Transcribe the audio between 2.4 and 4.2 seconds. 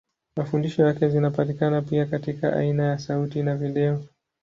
aina ya sauti na video.